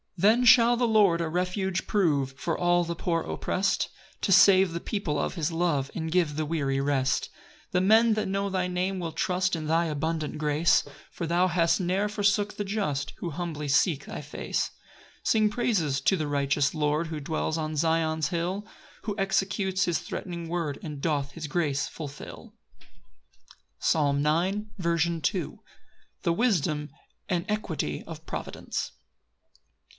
3 0.17 0.27
Then 0.29 0.45
shall 0.45 0.77
the 0.77 0.87
Lord 0.87 1.19
a 1.19 1.29
refuge 1.29 1.87
prove 1.87 2.33
For 2.33 2.57
all 2.57 2.83
the 2.83 2.95
poor 2.95 3.23
opprest, 3.23 3.89
To 4.21 4.31
save 4.31 4.71
the 4.73 4.79
people 4.79 5.17
of 5.19 5.33
his 5.35 5.51
love, 5.51 5.89
And 5.95 6.11
give 6.11 6.35
the 6.35 6.45
weary 6.45 6.79
rest. 6.79 7.29
4 7.35 7.35
The 7.71 7.81
men, 7.81 8.13
that 8.15 8.27
know 8.27 8.47
thy 8.49 8.67
name 8.67 8.99
will 8.99 9.11
trust 9.13 9.55
In 9.55 9.65
thy 9.65 9.85
abundant 9.85 10.37
grace; 10.37 10.83
For 11.11 11.25
thou 11.25 11.47
hast 11.47 11.79
ne'er 11.79 12.07
forsook 12.07 12.55
the 12.55 12.63
just, 12.65 13.13
Who 13.17 13.31
humbly 13.31 13.67
seek 13.67 14.05
thy 14.05 14.21
face. 14.21 14.67
5 14.67 14.73
Sing 15.23 15.49
praises 15.49 16.01
to 16.01 16.15
the 16.17 16.27
righteous 16.27 16.75
Lord, 16.75 17.07
Who 17.07 17.19
dwells 17.19 17.57
on 17.57 17.75
Zion's 17.75 18.29
hill, 18.29 18.67
Who 19.03 19.15
executes 19.17 19.85
his 19.85 19.99
threatening 19.99 20.47
word, 20.47 20.77
And 20.83 21.01
doth 21.01 21.31
his 21.31 21.45
grace 21.47 21.87
fulfil. 21.87 22.53
Psalm 23.79 24.23
9:2. 24.23 24.67
10. 24.81 24.97
Second 24.97 25.23
Part. 25.23 25.59
The 26.23 26.33
wisdom 26.33 26.89
and 27.29 27.45
equity 27.47 28.03
of 28.05 28.25
providence. 28.25 28.91